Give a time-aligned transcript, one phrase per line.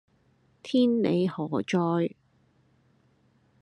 [0.63, 2.15] 天理何在